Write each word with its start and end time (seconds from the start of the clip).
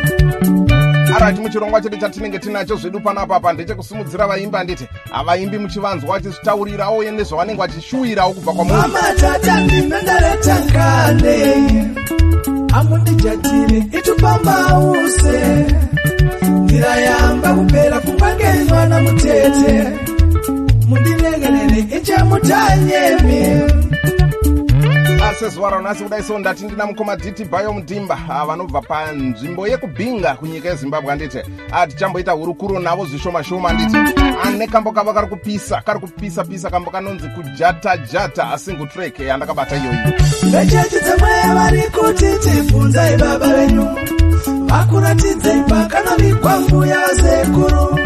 Arati 1.16 1.40
muchirongwa 1.40 1.80
chedu 1.80 1.96
chatinenge 1.96 2.38
tinacho 2.38 2.76
zvedu 2.76 3.00
panapapa 3.00 3.52
ndechekusumudzira 3.52 4.26
vaimbi 4.26 4.56
handiti 4.56 4.88
havaimbi 5.10 5.58
muchivanzwa 5.58 6.10
vachizvitaurirawo 6.14 7.02
nezvavanenge 7.04 7.58
vachishuwirawo 7.58 8.32
kubva 8.32 8.52
kwamuri. 8.52 8.76
Mamatata 8.80 9.60
ndimendaletakane 9.60 11.64
amundijatire 12.72 13.78
itupamause 13.98 15.66
nzira 16.64 16.96
yamba 16.96 17.54
kupera 17.54 18.00
pfungwa 18.00 18.34
ngeimwana 18.34 19.00
mutete 19.00 19.88
mundiregerere 20.88 21.80
ichemutanyemi 21.96 23.42
sezuva 25.38 25.70
ranhasi 25.70 26.02
kudai 26.02 26.22
so 26.22 26.38
ndati 26.38 26.64
ndina 26.64 26.86
mukoma 26.86 27.16
diti 27.16 27.44
bayo 27.44 27.72
mudimba 27.72 28.18
ah, 28.30 28.46
vanobva 28.46 28.80
panzvimbo 28.80 29.68
yekubhinga 29.68 30.34
kunyika 30.34 30.68
yezimbabwe 30.68 31.12
anditi 31.12 31.38
ah, 31.72 31.86
tichamboita 31.86 32.32
hurukuro 32.32 32.78
navo 32.78 33.06
zvishoma 33.06 33.44
shoma 33.44 33.68
anditi 33.68 34.27
ane 34.48 34.66
kambo 34.66 34.92
kavo 34.92 35.12
kari 35.12 35.26
kupisa 35.26 35.80
kari 35.80 36.00
kupisa 36.00 36.44
pisa 36.44 36.70
kambo 36.70 36.90
kanonzi 36.90 37.28
kujata 37.28 37.96
jata 37.96 38.50
asingle 38.50 38.86
track 38.86 39.20
yandakabata 39.20 39.76
iyoyo. 39.76 40.12
Vechechi 40.42 40.98
dzemwe 41.04 41.54
vari 41.54 41.82
kuti 41.82 42.28
tibvunzai 42.42 43.16
baba 43.16 43.46
venyu. 43.46 43.86
Vakuratidzei 44.68 45.62
pakanovikwa 45.68 46.60
mbuya 46.60 47.02
sekuru. 47.16 47.98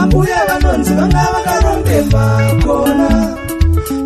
Ambuya 0.00 0.40
vanonzi 0.48 0.94
vanga 0.94 1.26
vakaronge 1.34 2.00
makona 2.12 3.36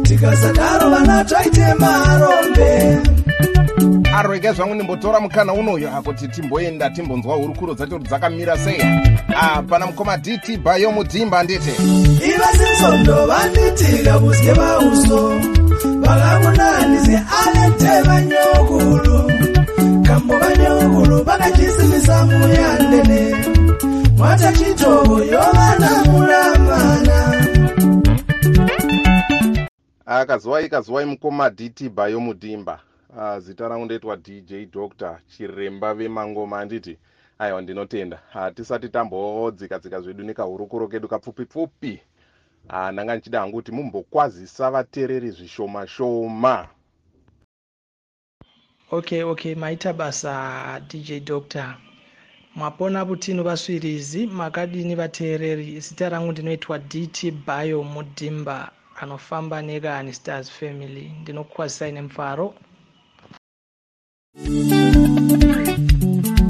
tikasadaro 0.02 0.90
vana 0.90 1.24
taite 1.24 1.74
marombe 1.78 2.98
arwege 4.16 4.52
zvangu 4.52 4.74
ndimbotora 4.74 5.20
mukana 5.20 5.52
unoyo. 5.52 5.96
Akuti 5.96 6.28
timboenda 6.28 6.90
timbonzwa 6.90 7.36
hurukuro 7.36 7.74
dzacho 7.74 7.96
kuti 7.96 8.08
dzakamira 8.08 8.58
sei. 8.58 8.82
Ah, 9.36 9.62
pana 9.62 9.86
mukoma 9.86 10.16
dt 10.16 10.56
bayo 10.58 10.92
mudhimba 10.92 11.42
nditi. 11.42 11.70
Iva 12.24 12.46
sinzondo 12.52 13.26
vanditika 13.26 14.18
buske 14.18 14.52
vauso 14.52 15.32
vakamunanisi 16.00 17.18
alete 17.44 18.02
vanyokulu. 18.08 19.32
Kambo 20.06 20.38
vanyokulu 20.38 21.22
vakachisimisa 21.24 22.24
muyandene 22.26 23.34
mwata 24.16 24.52
chitovo 24.52 25.18
yovana 25.24 26.04
mulamana. 26.04 27.46
Akazwai 30.06 30.68
kazwai 30.68 31.05
mukoma 31.05 31.50
dt 31.50 31.89
bayo 31.89 32.20
mudhimba 32.20 32.78
uh, 33.17 33.39
zita 33.39 33.69
rangu 33.69 33.85
ndoitwa 33.85 34.17
dj 34.17 34.52
dr 34.73 35.20
chiremba 35.29 35.95
vemangoma 35.95 36.58
anditi 36.61 36.98
aiwa 37.39 37.63
ndinotenda. 37.63 38.23
Uh, 38.35 38.48
tisati 38.55 38.89
tambodzikadzika 38.89 40.01
zvedu 40.01 40.25
nekahurukuro 40.25 40.89
kedu 40.89 41.08
kapfupi 41.08 41.45
pfupi 41.45 42.01
uh, 42.70 42.89
ndanga 42.89 43.14
ndichida 43.14 43.41
hangu 43.41 43.57
kuti 43.57 43.73
mumbokwazisa 43.73 44.70
vateereri 44.70 45.30
zvishoma 45.30 45.86
shoma 45.86 46.69
okay 48.91 49.23
okay 49.23 49.55
maita 49.55 49.92
basa 49.92 50.81
dj 50.89 51.20
doctor. 51.25 51.77
Mwapona 52.55 53.05
butino 53.05 53.42
vasvirizi 53.42 54.27
makadini 54.27 54.95
vateereri. 54.95 55.81
Zita 55.81 56.08
rangu 56.08 56.33
ndinoitwa 56.33 56.79
dt 56.79 57.31
bio 57.46 57.83
mudhimba 57.83 58.73
anofamba 59.01 59.63
nekani 59.63 60.13
stars 60.13 60.51
family. 60.51 61.13
Ndinokukwazisai 61.23 61.92
nemufaro 61.92 62.55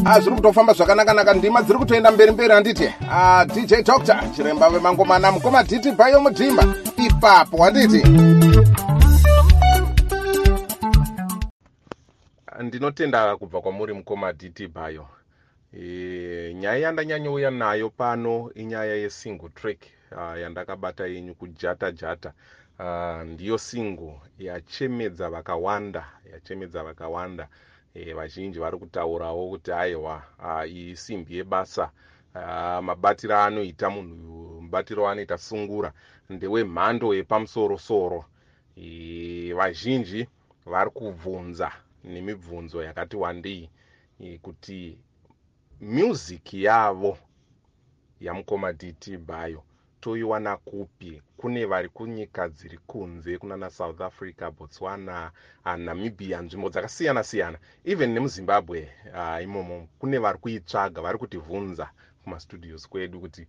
ah, 0.07 0.21
zviri 0.21 0.37
kutofamba 0.37 0.73
zvakanaka-naka. 0.73 1.35
Ndima 1.35 1.63
dziri 1.63 1.79
kutoenda 1.79 2.11
mberi 2.11 2.33
mberi 2.33 2.53
handiti? 2.55 2.89
Ah, 3.11 3.45
dj 3.45 3.75
dr 3.83 4.31
chiremba 4.37 4.71
vemangomana 4.71 5.33
mukoma 5.33 5.63
dt 5.63 5.93
bayo 5.97 6.21
mudhimba 6.21 6.75
ipapo 7.07 7.63
handiti? 7.63 8.03
Ndinotenda 12.63 13.37
kubva 13.37 13.61
kwamuri 13.61 13.93
mukoma 13.93 14.33
dt 14.33 14.69
bayo 14.69 15.07
e, 15.73 16.55
nyaya 16.55 16.79
yandanyanyouya 16.79 17.51
nayo 17.51 17.91
pano 17.91 18.51
inyaya 18.55 18.95
yesingle 18.95 19.49
track 19.49 19.79
uh, 20.13 20.41
yandakabata 20.41 21.07
yenyu 21.07 21.35
kujata 21.35 21.93
jata 21.93 22.33
uh, 22.79 23.23
ndiyo 23.23 23.59
single 23.59 24.21
yachemedza 24.39 25.31
vakawanda 25.31 26.07
yachemedza 26.33 26.83
vakawanda. 26.85 27.43
e, 27.43 27.74
vazhinji 27.95 28.59
vari 28.59 28.79
kutaurawo 28.79 29.49
kuti 29.51 29.73
aiwa 29.73 30.23
iyi 30.67 30.97
simbi 30.97 31.37
yebasa. 31.37 31.91
Mabatiro 32.83 33.37
anoita 33.39 33.91
munhu 33.91 34.61
mubatiro 34.63 35.09
anoita 35.09 35.39
sungura 35.39 35.93
ndewemhando 36.31 37.15
yepamusoro-soro. 37.15 38.25
E, 38.77 39.53
vazhinji 39.53 40.27
vari 40.67 40.91
kubvunza 40.91 41.73
nemibvunzo 42.05 42.83
yakati 42.83 43.17
wandei 43.17 43.71
e, 44.21 44.39
kuti 44.39 44.99
music 45.81 46.55
yavo 46.55 47.19
yamukoma 48.21 48.73
dt 48.73 49.17
bayo 49.19 49.63
toiwana 50.05 50.57
kupi 50.57 51.23
kune 51.37 51.65
vari 51.65 51.89
kunyika 51.89 52.49
dziri 52.49 52.79
kunze 52.87 53.39
kunana 53.39 53.71
south 53.71 54.01
africa 54.01 54.51
botswana 54.59 55.31
namibia 55.77 56.41
nzvimbo 56.43 56.69
dzakasiyana 56.69 57.23
siyana 57.25 57.59
even 57.85 58.11
nemuzimbabwe 58.13 58.79
uh, 59.19 59.43
imomo 59.43 59.89
kune 59.99 60.19
vari 60.19 60.39
kuitsvaga 60.39 61.03
vari 61.03 61.19
kutivhunza 61.19 61.91
kumastudios 62.23 62.89
kwedu 62.89 63.21
kuti 63.21 63.47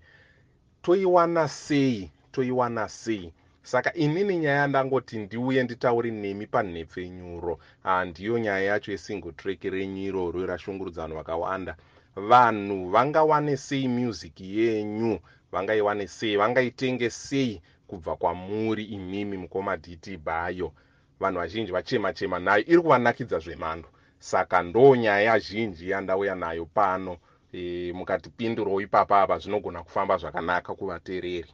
toiwana 0.82 1.48
sei 1.48 2.12
toiwana 2.32 2.90
sei. 2.90 3.34
Saka 3.64 3.94
inini 3.94 4.38
nyaya 4.38 4.68
ndangoti 4.68 5.18
ndiuye 5.18 5.64
nditaure 5.64 6.12
nemi 6.12 6.48
panhepfenyuro 6.48 7.60
uh, 7.86 8.04
ndiyo 8.04 8.40
nyaya 8.40 8.60
yacho 8.60 8.92
yesingle 8.92 9.32
track 9.32 9.64
renyu 9.64 10.04
iroro 10.04 10.46
rashungurudza 10.46 11.02
vanhu 11.02 11.16
vakawanda 11.18 11.76
vanhu 12.16 12.90
vangawane 12.90 13.58
sei 13.58 13.88
music 13.88 14.42
yenyu 14.42 15.20
vangaiwane 15.56 16.08
sei 16.08 16.38
vangaitenge 16.38 17.10
sei 17.10 17.62
kubva 17.88 18.16
kwamuri 18.16 18.84
imimi 18.84 19.38
mukoma 19.38 19.78
dt 19.78 20.18
bayo 20.18 20.72
vanhu 21.20 21.40
vazhinji 21.40 21.72
vachema 21.72 22.14
chema 22.14 22.40
nayo 22.40 22.64
iri 22.68 22.82
kuvanakidza 22.82 23.40
zvemhando. 23.40 23.88
Saka 24.20 24.64
ndo 24.64 24.96
nyaya 24.96 25.40
zhinji 25.40 25.90
yandauya 25.90 26.36
nayo 26.36 26.66
pano. 26.66 27.18
E, 27.54 27.92
mukatipindurawo 27.94 28.82
ipapa 28.82 29.22
apa 29.22 29.40
zvinogona 29.40 29.84
kufamba 29.84 30.18
zvakanaka 30.18 30.76
kuvateereri. 30.76 31.52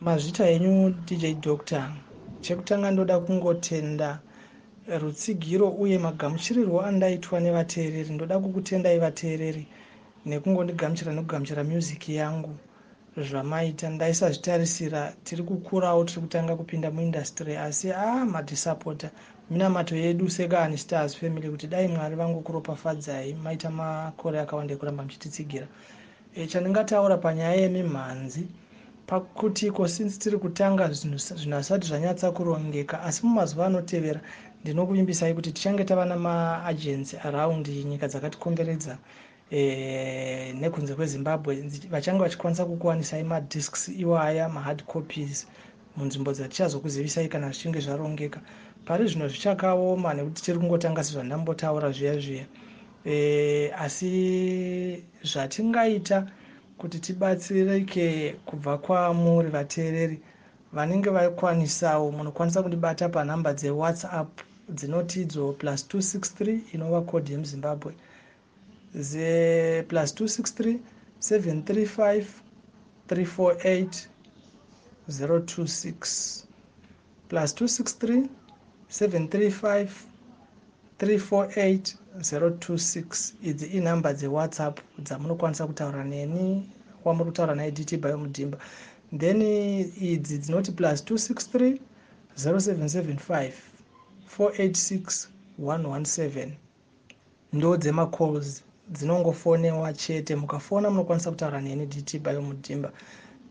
Mazvita 0.00 0.48
enyu 0.48 0.90
dj 1.06 1.24
doctor 1.40 1.92
chekutanga 2.40 2.90
ndoda 2.90 3.18
kungotenda 3.18 4.20
rutsigiro 5.00 5.68
uye 5.68 5.98
magamuchirirwo 5.98 6.82
andaitwa 6.82 7.40
nevateereri 7.40 8.10
ndoda 8.14 8.38
kukutendai 8.38 8.98
vateereri 8.98 9.66
nekungondigamuchira 10.26 11.12
nekugamuchira 11.12 11.64
music 11.64 12.08
yangu 12.08 12.54
zvamaita. 13.16 13.90
Ndaisazvitarisira 13.90 15.12
tiri 15.24 15.42
kukurawo 15.42 16.04
tiri 16.04 16.20
kutanga 16.20 16.56
kupinda 16.56 16.90
muindastry 16.90 17.56
asi 17.56 17.92
a 17.92 17.96
ah, 17.96 18.24
madisapota. 18.24 19.10
Minamato 19.50 19.96
yedu 19.96 20.30
sekani 20.30 20.78
stars 20.78 21.16
family 21.16 21.50
kuti 21.50 21.66
dai 21.66 21.88
mwari 21.88 22.16
vangokuropafadzai 22.16 23.34
maita 23.34 23.70
makore 23.70 24.40
akawanda 24.40 24.74
ekuramba 24.74 25.02
muchititsigira. 25.02 25.66
E, 26.34 26.46
chandingataura 26.46 27.16
panyaya 27.16 27.60
yemimhanzi 27.60 28.48
pakutiko 29.06 29.88
since 29.88 30.18
tiri 30.18 30.38
kutanga 30.38 30.88
zvinhu 30.92 31.54
hasati 31.54 31.86
zvanyatsa 31.86 32.32
kurongeka 32.32 33.02
asi 33.02 33.26
mumazuva 33.26 33.66
anotevera 33.66 34.20
ndinokuvimbisai 34.62 35.34
kuti 35.34 35.52
tichange 35.52 35.84
tava 35.84 36.04
namaagency 36.04 37.16
around 37.24 37.68
nyika 37.68 38.08
dzakatikomberedza 38.08 38.98
e, 39.50 40.54
nekunze 40.60 40.94
kwezimbabwe 40.94 41.52
vachange 41.90 42.20
vachikwanisa 42.22 42.64
kukuwanisai 42.64 43.24
madisks 43.24 43.88
iwaya 43.88 44.48
mahard 44.48 44.82
copies 44.84 45.46
munzvimbo 45.96 46.32
dzatichazokuzivisai 46.32 47.28
kana 47.28 47.48
zvichinge 47.48 47.80
zvarongeka. 47.80 48.40
Pari 48.84 49.08
zvino 49.08 49.28
zvichakaoma 49.28 50.14
nekuti 50.14 50.42
tiri 50.42 50.58
kungotanga 50.58 51.04
sezvandambotaura 51.04 51.90
zviya 51.92 52.18
zviya. 52.18 52.46
E, 53.06 53.70
asi 53.84 55.04
zvatingaita 55.22 56.26
kuti 56.78 56.98
tibatsirike 56.98 58.36
kubva 58.46 58.78
kwamuri 58.78 59.48
vateereri 59.48 60.20
vanenge 60.72 61.10
vakwanisawo 61.10 62.12
munokwanisa 62.12 62.62
kundibata 62.62 63.08
panhamba 63.08 63.52
dzewhatsapp 63.52 64.30
dzinoti 64.68 65.20
idzo 65.22 65.52
plus 65.52 65.86
263 65.86 66.58
inova 66.74 67.00
kodhi 67.02 67.32
yemuzimbabwe 67.32 67.92
plus 69.88 70.14
263 70.14 70.78
735 71.18 72.26
348 73.08 74.08
026 75.08 76.46
plus 77.28 77.54
263 77.54 78.28
735 78.88 79.88
348 80.98 81.96
026 82.18 83.34
idzi 83.42 83.66
inhamba 83.66 84.12
dzewhatsapp 84.12 84.78
dzamunokwanisa 85.02 85.66
kutaura 85.66 86.04
neni 86.04 86.70
wamuri 87.04 87.30
kutaura 87.30 87.54
naye 87.54 87.70
dt 87.70 87.96
bayo 87.96 88.18
mudhimba 88.18 88.58
then 89.18 89.42
idzi 90.00 90.38
dzinoti 90.38 90.72
plus 90.72 91.02
263 91.04 91.78
0775 92.36 93.52
486 94.38 95.28
117 95.60 96.48
ndo 97.52 97.76
dzemacalls 97.76 98.62
dzinongofonewa 98.88 99.92
chete. 99.92 100.36
Mukafona 100.36 100.90
munokwanisa 100.90 101.30
kutaura 101.30 101.60
neni 101.60 101.86
dt 101.86 102.18
bayo 102.18 102.42
mudhimba 102.42 102.92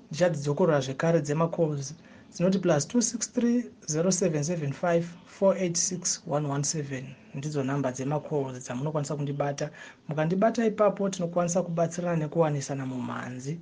ndichadzidzokorora 0.09 0.79
zvekare 0.81 1.21
dzemacalls 1.21 1.95
dzinoti 2.33 2.59
plus 2.59 2.87
263 2.87 3.63
0775 3.87 5.03
486 5.41 6.21
117 6.27 7.03
ndidzo 7.35 7.63
nhamba 7.63 7.91
dzemacalls 7.91 8.63
dzamunokwanisa 8.63 9.15
kundibata. 9.15 9.69
Mukandibata 10.07 10.65
ipapo 10.65 11.09
tinokwanisa 11.09 11.63
kubatsirana 11.63 12.15
nekuwanisana 12.15 12.85
mumhanzi 12.85 13.59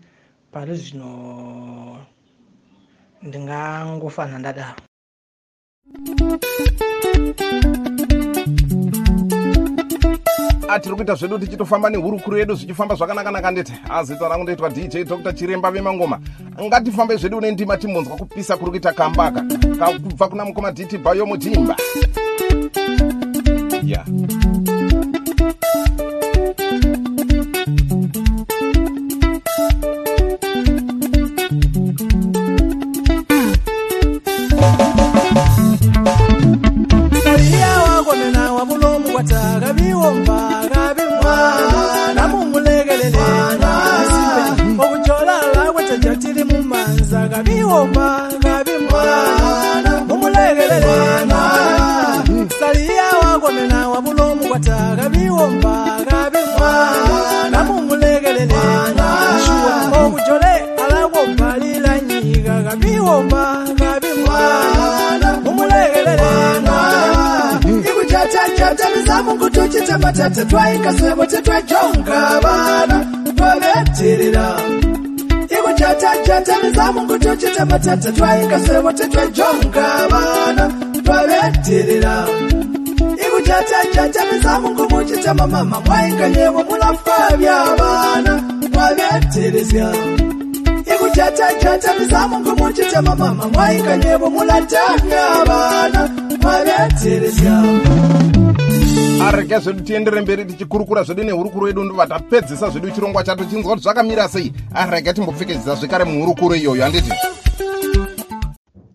pari 0.51 0.75
zvino 0.75 2.06
ndingangofanira 3.21 4.39
ndadaro 4.39 4.81
tiri 10.81 10.95
kuita 10.95 11.15
zvedu 11.15 11.39
tichitofamba 11.39 11.89
nehurukuru 11.89 12.38
yedu 12.38 12.55
zvichifamba 12.55 12.95
zvakanaka-naka 12.95 13.51
ndete. 13.51 13.73
Azita 13.89 14.27
rangu 14.29 14.43
ndoitwa 14.43 14.69
dj 14.69 14.97
dr. 15.03 15.33
Chiremba 15.33 15.71
vemangoma. 15.71 16.19
Ngatifambe 16.63 17.15
zvedu 17.15 17.41
nendima 17.41 17.77
timbonzwa 17.77 18.15
kupisa 18.17 18.57
kuri 18.57 18.71
kuita 18.71 18.93
kambaka 18.93 19.41
kubva 20.01 20.27
kuna 20.27 20.45
mukoma 20.45 20.71
dt 20.71 20.97
bayo 20.97 21.25
mutimba 21.25 21.75
ya. 23.83 23.83
yeah. 23.83 24.05
Ikuchatachata 68.71 68.89
mizamungutucitamatata 68.95 70.45
twaikaswebo 70.45 71.25
tetwajonga 71.25 72.41
bana 72.44 73.06
twabetirira 73.35 74.56
ikuchatajata 75.50 76.56
mizamungu 76.63 77.18
tuchita 77.19 77.65
matata 77.65 78.12
twaingasebo 78.12 78.91
tetwajonga 78.94 79.88
bana 80.12 80.71
twabetirira 81.03 82.27
ikuchatajata 83.27 84.21
mizamungu 84.33 84.89
muchita 84.89 85.33
mamama 85.33 85.81
mwainganyebo 85.81 86.63
mulafa 86.63 87.38
bya 87.38 87.65
bana 87.79 88.44
twabetirisia 88.71 89.91
ikuchatajata 90.95 91.94
mizamungu 92.00 92.56
muchita 92.56 93.01
mamama 93.01 93.47
mwainganyebo 93.47 94.29
mulatanya 94.29 95.45
bana 95.47 96.09
twabetirisia 96.39 97.63
arege 99.27 99.59
zvedu 99.59 99.81
tiendere 99.83 100.21
mberi 100.21 100.45
tichikurukura 100.45 101.03
zvedu 101.03 101.23
nehurukuru 101.23 101.68
yedu 101.68 101.83
ndobva 101.83 102.07
tapedzisa 102.07 102.69
zvedu 102.69 102.91
chirongwa 102.91 103.23
chato 103.23 103.45
chinzwa 103.45 103.71
kuti 103.71 103.83
zvakamira 103.83 104.27
sei. 104.29 104.53
Arege 104.73 105.13
timbopfekedzisa 105.13 105.75
zvekare 105.75 106.03
muhurukuro 106.03 106.56
iyoyo 106.56 106.83
handiti? 106.83 107.12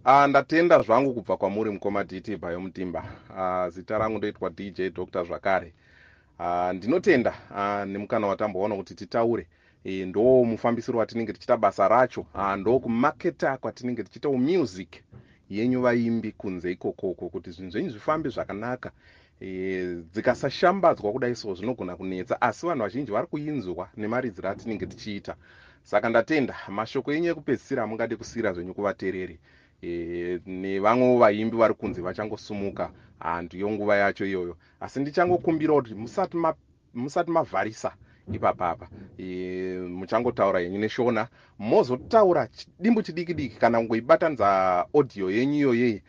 Uh, 0.05 0.27
ndatenda 0.27 0.83
zvangu 0.83 1.15
kubva 1.15 1.37
kwamuri 1.37 1.71
mukoma 1.71 2.05
dt 2.05 2.37
bayo 2.37 2.61
mutimba 2.61 3.05
uh, 3.31 3.75
zita 3.75 3.99
rangu 3.99 4.19
ndoitwa 4.19 4.51
dj 4.51 4.81
dr 4.95 5.25
zvakare. 5.25 5.73
Uh, 6.39 6.71
ndinotenda 6.73 7.35
uh, 7.51 7.85
nemukana 7.85 8.27
watamboona 8.27 8.77
kuti 8.77 8.95
titaure. 8.95 9.47
E, 9.85 10.05
ndo 10.05 10.45
mufambisiro 10.45 10.99
watinenge 10.99 11.33
tichita 11.33 11.57
basa 11.57 11.89
racho. 11.89 12.27
Uh, 12.35 12.55
ndo 12.55 12.79
kumaketa 12.79 13.57
kwatinenge 13.57 14.03
tichitawo 14.03 14.39
music 14.39 14.89
yenyu 15.51 15.81
vaimbi 15.81 16.33
kunze 16.33 16.73
ikokoko 16.73 17.29
kuti 17.29 17.51
zvinhu 17.51 17.71
zvenyu 17.71 17.91
zvifambe 17.91 18.29
zvakanaka 18.29 18.91
e, 19.41 20.03
dzikasashambadzwa 20.13 21.13
kudai 21.13 21.35
so 21.37 21.55
zvinogona 21.55 21.97
kunetsa 21.97 22.41
asi 22.41 22.67
vanhu 22.67 22.83
vazhinji 22.83 23.13
vari 23.13 23.27
kuinzwa 23.27 23.89
nemaridziro 23.97 24.49
atinenge 24.49 24.87
tichiita. 24.87 25.37
Saka 25.83 26.09
ndatenda 26.09 26.55
mashoko 26.69 27.13
enyu 27.13 27.31
ekupedzisira 27.31 27.83
hamungade 27.83 28.17
kusiyira 28.17 28.53
zvenyu 28.53 28.75
kuvateereri. 28.75 29.39
E, 29.83 30.41
nevamwewo 30.47 31.19
vaimbi 31.19 31.57
vari 31.57 31.75
kunze 31.75 32.01
vachangosumuka 32.03 32.91
handu 33.19 33.57
yonguva 33.59 33.97
yacho 33.97 34.27
iyoyo. 34.27 34.57
Asi 34.81 35.01
ndichangokumbira 35.01 35.75
kuti 35.75 35.95
musati 35.95 36.37
musati 36.95 37.31
mavharisa 37.31 37.93
ipapapa 38.33 38.89
e, 39.19 39.25
muchangotaura 39.79 40.61
yenyu 40.61 40.79
neshona. 40.79 41.29
Mozotaura 41.59 42.47
chidimbu 42.47 43.03
chidiki 43.03 43.35
diki 43.35 43.57
kana 43.57 43.79
kungoibatanidza 43.79 44.87
audio 44.95 45.31
yenyu 45.31 45.55
iyoyei 45.55 46.03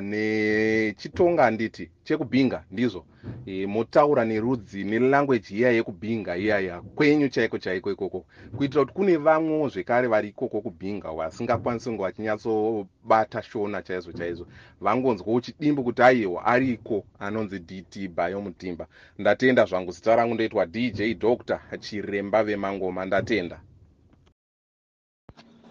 nechitonga 0.00 1.50
nditi 1.50 1.90
chekubhinga 2.04 2.64
ndizvo. 2.70 3.04
E, 3.46 3.66
motaura 3.66 4.24
nerudzi 4.24 4.84
nelanguage 4.84 5.50
iya 5.56 5.70
yekubhinga 5.76 6.36
iyaya 6.36 6.82
kwenyu 6.96 7.28
chaiko 7.28 7.58
chaiko 7.58 7.90
ikoko. 7.90 8.24
Kuitira 8.56 8.84
kuti 8.84 8.94
kune 8.94 9.16
vamwewo 9.16 9.68
zvekare 9.68 10.06
vari 10.08 10.28
ikoko 10.28 10.60
kubhinga 10.60 11.08
vasingakwanisi 11.18 11.88
kunge 11.88 12.02
vachinyatsobata 12.02 13.42
shona 13.42 13.82
chaizvo 13.82 14.12
chaizvo. 14.12 14.46
Vangonzwawo 14.80 15.40
chidimbu 15.40 15.82
kuti 15.84 16.02
aiwa 16.02 16.44
ariko 16.46 17.04
anonzi 17.18 17.58
dt 17.58 18.08
bayo 18.08 18.40
mutimba 18.40 18.86
ndatenda 19.18 19.64
zvangu 19.66 19.92
zita 19.92 20.16
rangu 20.16 20.34
ndoitwa 20.34 20.66
dj 20.66 21.00
dr 21.18 21.60
chiremba 21.80 22.44
vemangoma 22.44 23.04
ndatenda 23.04 23.60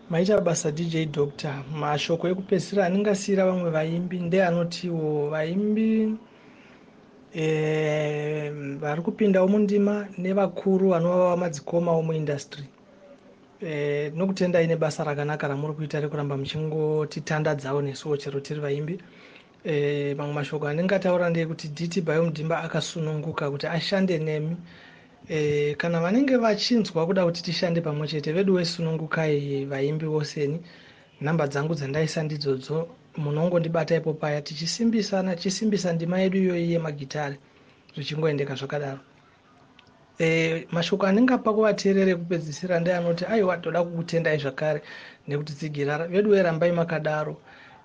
maita 0.09 0.41
basa 0.41 0.71
dj 0.71 1.05
doctor. 1.11 1.63
Mashoko 1.73 2.27
ekupedzisira 2.27 2.85
anengasiyira 2.85 3.45
vamwe 3.45 3.69
vaimbi 3.69 4.19
ndeanotiwo. 4.19 5.29
Vaimbi 5.29 6.17
e, 7.35 8.49
vari 8.79 9.01
kupindawo 9.01 9.47
mundima 9.47 10.07
nevakuru 10.17 10.89
vanova 10.89 11.29
vamadzikomawo 11.35 12.01
muindastry 12.03 12.63
e, 13.61 14.11
nokutendai 14.15 14.67
nebasa 14.67 15.03
rakanaka 15.03 15.47
ramuri 15.47 15.73
kuita 15.73 15.99
rekuramba 15.99 16.37
muchingotitandadzawo 16.37 17.81
nesuwo 17.81 18.17
chero 18.17 18.39
tiri 18.39 18.59
vaimbi. 18.59 18.99
E, 19.65 20.13
mamwe 20.17 20.33
mashoko 20.33 20.67
anenge 20.67 20.95
ataura 20.95 21.29
ndeyekuti 21.29 21.67
dt 21.67 22.01
bayo 22.01 22.23
mudhimba 22.25 22.63
akasununguka 22.63 23.51
kuti 23.51 23.67
ashande 23.67 24.19
nemi 24.19 24.55
e, 25.29 25.75
kana 25.77 25.99
vanenge 25.99 26.37
vachinzwa 26.37 27.05
kuda 27.05 27.25
kuti 27.25 27.43
tishande 27.43 27.81
pamwe 27.81 28.07
chete 28.07 28.31
vedu 28.33 28.53
wesunungukai 28.53 29.65
vaimbi 29.65 30.05
voseni 30.05 30.61
nhamba 31.21 31.47
dzangu 31.47 31.73
dzandaisa 31.75 32.23
ndidzodzo 32.23 32.87
munongondibata 33.17 33.95
ipo 33.95 34.13
paya 34.13 34.41
tichisimbisana 34.41 35.35
tichisimbisa 35.35 35.93
ndima 35.93 36.19
yedu 36.19 36.37
iyoyi 36.37 36.71
yemagitari 36.71 37.37
zvichingoendeka 37.95 38.55
zvakadaro. 38.55 38.99
E, 40.19 40.67
mashoko 40.71 41.05
anenge 41.05 41.33
apa 41.33 41.53
kuvateerere 41.53 42.11
ekupedzisira 42.11 42.79
ndeanoti 42.79 43.25
aiwa 43.25 43.57
toda 43.57 43.83
kukutendai 43.83 44.37
zvakare 44.37 44.81
nekuti 45.27 45.53
tsigirara 45.53 46.07
vedu 46.07 46.29
werambai 46.31 46.71
makadaro 46.71 47.37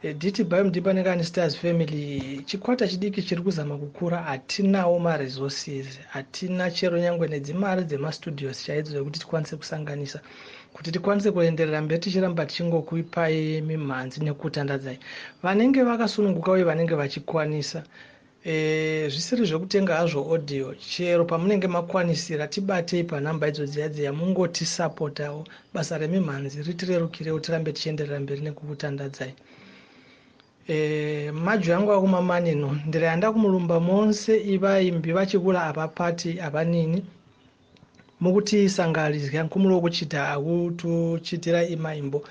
e, 0.03 0.15
diti 0.15 0.45
biomdiba 0.45 0.93
nekani 0.93 1.25
stars 1.25 1.57
family 1.57 2.43
chikwata 2.47 2.89
chidiki 2.89 3.23
chiri 3.23 3.43
kuzama 3.43 3.77
kukura 3.77 4.23
hatinawo 4.23 4.99
maresources 4.99 5.87
hatina 6.09 6.71
chero 6.71 6.99
nyangwe 6.99 7.29
nedzimari 7.29 7.83
dzemastudios 7.85 8.65
chaidzo 8.65 8.93
dzekuti 8.93 9.19
tikwanise 9.21 9.57
kusanganisa 9.57 10.21
kuti 10.73 10.93
tikwanise 10.93 11.31
kuenderera 11.33 11.81
mberi 11.83 12.01
tichiramba 12.01 12.47
tichingokupai 12.47 13.61
mimhanzi 13.61 14.21
nekutandadzai. 14.25 14.99
Vanenge 15.43 15.83
vakasununguka 15.83 16.53
uye 16.53 16.65
vanenge 16.65 16.95
vachikwanisa 16.95 17.83
e, 18.45 19.09
zvisiri 19.13 19.45
zvekutenga 19.45 19.97
hazvo 19.97 20.21
audio 20.33 20.75
chero 20.75 21.25
pamunenge 21.25 21.69
makwanisira 21.69 22.49
tibatei 22.49 23.05
panhamba 23.05 23.49
idzo 23.49 23.67
dziya 23.67 23.89
dziya 23.89 24.13
mungotisapotawo 24.13 25.45
basa 25.75 25.99
remimhanzi 25.99 26.63
ritirerukirewo 26.63 27.39
tirambe 27.45 27.73
tichienderera 27.73 28.21
mberi 28.21 28.41
nekukutandadzai 28.41 29.35
e, 30.69 31.31
majo 31.31 31.73
yangu 31.73 31.93
akumamanino 31.93 32.79
ndira 32.87 33.07
yanda 33.09 33.33
kumurumba 33.33 33.81
monse 33.81 34.37
ivaimbi 34.41 35.13
vachikula 35.13 35.65
apa 35.67 35.89
pati 35.89 36.41
avanini 36.41 37.05
mukutisangarizya 38.21 39.43
nkumulo 39.45 39.75
wokuchita 39.75 40.29
akutuchitira 40.29 41.65
imaimbo 41.65 42.23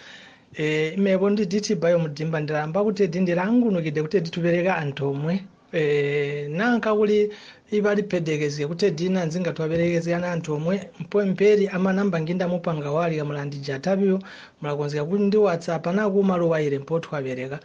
e, 0.57 0.87
imepo 0.97 1.29
ndiditi 1.29 1.75
bayo 1.75 1.99
mudhimba 1.99 2.39
ndiramba 2.39 2.83
kutedi 2.83 3.19
ndirangunukide 3.19 4.01
kutedi 4.01 4.29
tuvereka 4.29 4.77
antu 4.77 5.07
omwe 5.09 5.43
e, 5.73 6.47
nanka 6.51 6.95
kuli 6.95 7.31
ivali 7.71 8.03
pedekezya 8.03 8.67
kutedi 8.67 9.09
nanzi 9.09 9.39
ngatwaverekezana 9.39 10.31
antu 10.31 10.53
omwe 10.53 10.89
mpemperi 10.99 11.67
amanamba 11.67 12.21
ngindamupanga 12.21 12.91
wali 12.91 13.17
kamulandijataviyo 13.17 14.19
mulakonzeka 14.61 15.05
kuti 15.05 15.23
ndi 15.23 15.37
whatsapp 15.37 15.87
anakumalowaire 15.87 16.79
mpotwavereka 16.79 17.59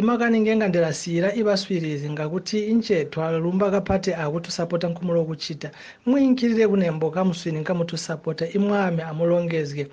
imakaninga 0.00 0.50
engandilasiira 0.50 1.28
ipaswirizi 1.40 2.10
ngakuthi 2.14 2.58
inchethwa 2.72 3.24
lumbaka 3.42 3.80
phate 3.88 4.10
akutusapota 4.24 4.86
nkhumulo 4.88 5.18
wokuchita 5.20 5.68
mwinkhirire 6.06 6.64
kunembo 6.72 7.06
kamswini 7.14 7.58
nkamutusapota 7.62 8.44
imwame 8.56 9.02
amulongezeke 9.10 9.84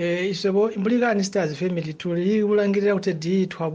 e, 0.00 0.28
isepo 0.32 0.70
imbulikani 0.76 1.24
stars 1.24 1.50
family 1.60 1.92
tulikulangirira 2.00 2.94
kuti 2.94 3.12
diithwa 3.22 3.66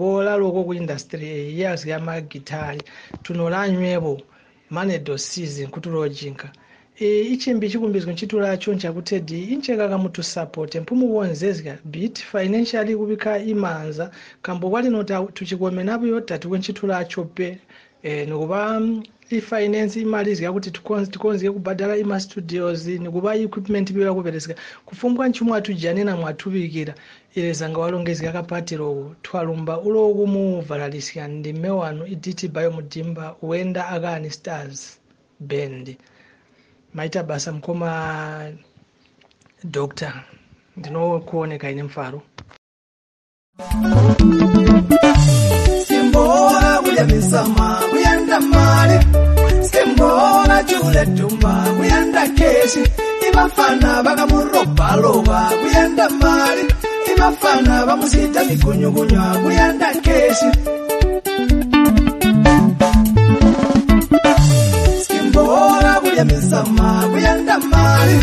loko 0.41 0.63
ku 0.67 0.73
industry 0.73 1.27
e, 1.27 1.57
years 1.59 1.85
ya 1.85 1.99
magitali 1.99 2.81
tunolanywepo 3.23 4.13
manedo 4.69 5.17
season 5.17 5.67
kuti 5.67 5.89
lojinka 5.89 6.47
e, 6.99 7.19
ichimbi 7.21 7.69
chikumbizwa 7.69 8.13
nchitulacho 8.13 8.73
nchakutedi 8.73 9.43
incheka 9.43 9.89
kamutusapote 9.89 10.79
mpumuwonzezya 10.79 11.77
bit 11.85 12.19
financially 12.19 12.95
kubika 12.95 13.39
imanza. 13.39 14.11
Kambo 14.41 14.69
kwalinota 14.69 15.21
tuchikomenapoyo 15.33 16.21
tatikwe 16.21 16.59
nchitulacho 16.59 17.23
pe. 17.23 17.57
E, 18.03 18.25
nikupa 18.25 18.81
ifinance 19.29 20.01
imali 20.01 20.35
zikakuti 20.35 20.71
tikonzike 21.11 21.51
kubhadhala 21.51 21.97
imastudios 21.97 22.85
nikupa 22.87 23.35
equipment 23.35 23.91
biwa 23.93 24.15
kupereseka 24.15 24.55
kufumbwa 24.85 25.27
nchimwe 25.27 25.57
atujanena 25.57 26.15
mwatubikira. 26.15 26.93
Ilezanga 27.35 27.79
walongezeka 27.79 28.31
kapatirowo 28.31 29.15
twalumba 29.21 29.79
uloku 29.81 30.27
muvalalisika 30.27 31.27
ndi 31.27 31.53
mme 31.53 31.69
wanu 31.69 32.07
iditi 32.07 32.47
bayo 32.47 32.71
mudimba 32.71 33.35
wenda 33.41 33.87
akani 33.87 34.29
stars 34.31 34.99
band 35.39 35.97
maita 36.93 37.23
basa 37.23 37.51
mukoma 37.51 37.89
dhokta 39.73 40.09
ndinokuonekai 40.77 41.75
nemufaro 41.75 42.21
simbola 45.87 46.71
kulya 46.83 47.03
kuyanda 47.91 48.39
male 48.39 48.97
simbola 49.71 50.63
chule 50.69 51.03
kuyanda 51.77 52.23
keshi 52.37 52.83
ivafana 53.27 53.89
vakamurobhalowa 54.05 55.39
kuyanda 55.61 56.09
male 56.09 56.63
ivafana 57.11 57.85
vamusita 57.85 58.43
mikunyukunywa 58.43 59.25
kuyanda 59.43 59.89
keshi 60.05 60.49
simbola 65.07 65.76
kuya 66.17 66.25
misama 66.25 67.05
kuyanda 67.13 67.57
mali. 67.59 68.17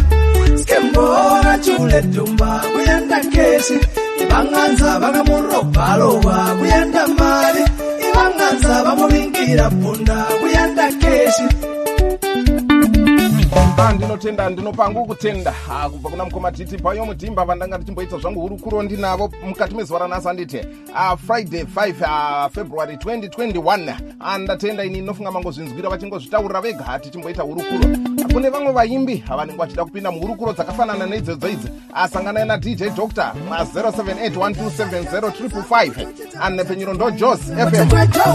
Simbora 0.66 1.58
chule 1.62 2.02
tumba 2.14 2.62
kuyanda 2.74 3.18
keshi. 3.30 3.78
Ibanganza 4.22 4.98
bakamurobaloba 5.00 6.56
kuyanda 6.58 7.06
mali. 7.18 7.62
Ibanganza 8.08 8.74
bamuvingira 8.84 9.70
punda 9.70 10.16
kuyanda 10.40 10.86
keshi 11.02 11.46
Ah, 13.86 13.92
ndinotenda 13.92 14.50
ndinopangu 14.50 15.06
kutenda 15.06 15.54
Ah, 15.70 15.88
kubva 15.90 16.10
kuna 16.10 16.24
mukoma 16.24 16.52
titi 16.52 16.76
payo 16.76 17.04
mudhimba 17.04 17.44
vandanga 17.44 17.76
ndichimboita 17.76 18.18
zvangu 18.18 18.40
hurukuro 18.40 18.82
ndinavo 18.82 19.30
mukati 19.46 19.74
mezuva 19.74 19.98
ranhasi 19.98 20.28
anditi 20.28 20.58
uh, 20.58 20.64
friday 21.26 21.62
5 21.62 22.46
uh, 22.46 22.52
february 22.52 22.96
2021 22.96 23.94
Ah, 24.20 24.38
ndatenda 24.38 24.84
ini 24.84 25.00
nofunga 25.00 25.30
mangozvinzwira 25.30 25.88
vachingozvitaurira 25.90 26.60
vega 26.60 26.98
tichimboita 26.98 27.42
hurukuro. 27.42 27.88
Kune 28.32 28.50
vamwe 28.50 28.72
vaimbi 28.72 29.24
vanenge 29.28 29.58
vachida 29.58 29.84
kupinda 29.84 30.10
muhurukuro 30.10 30.52
dzakafanana 30.52 31.06
neidzodzo 31.06 31.48
idzi 31.48 31.68
asanganai 31.94 32.46
nadj 32.46 32.82
dr 32.96 33.32
ma07812705 33.50 36.06
anepfenyuro 36.42 36.94
ndo 36.94 37.10
jos 37.10 37.38
fm 37.40 37.88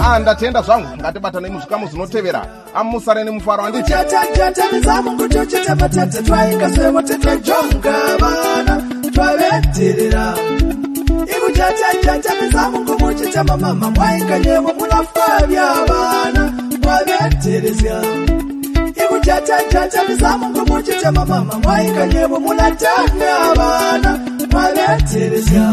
Ah, 0.03 0.19
ndatenda 0.19 0.61
zvangu 0.61 0.87
ngatibatanei 0.97 1.51
muzvikamu 1.51 1.87
zvinotevera. 1.87 2.45
Amusare 2.75 3.23
nemufaro 3.23 3.63
anditi 3.63 3.91
Tata 3.91 4.63
mizamu 4.71 5.17
kutocheta 5.17 5.75
matata 5.75 6.21
twaingasewo 6.21 7.01
tetwajonga 7.01 7.93
vana 8.19 8.83
twaveterera 9.13 10.33
ikutatatate 11.37 12.29
mizamu 12.41 12.85
kumuchita 12.85 13.43
mamama 13.43 13.91
mwainganyevo 13.91 14.73
mulafa 14.79 15.45
vya 15.47 15.65
vana 15.87 16.53
twaveteresya 16.81 18.01
ikutatatate 19.03 19.97
mizamu 20.09 20.53
kumuchita 20.53 21.11
mamama 21.11 21.53
mwainganyevo 21.63 22.39
mulatanya 22.39 23.35
vana 23.55 24.19
twaveteresya 24.49 25.71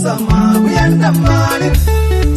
Misama 0.00 0.56
kuyanda 0.62 1.12
mali 1.12 1.68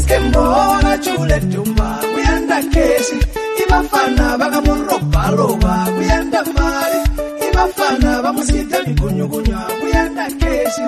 Skimbora 0.04 0.98
chule 1.04 1.40
tumba 1.52 1.88
kuyanda 2.14 2.58
keshi. 2.74 3.18
Ibafana 3.64 4.38
bakamurobaloba 4.38 5.74
kuyanda 5.96 6.44
mali 6.58 7.00
Ibafana 7.48 8.22
bamusita 8.24 8.78
mikunyukunywa 8.88 9.62
kuyanda 9.80 10.26
keshi. 10.42 10.86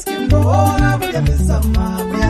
Skimbora 0.00 0.90
kuya 1.00 1.20
misama 1.28 1.84
kuyanda 2.10 2.27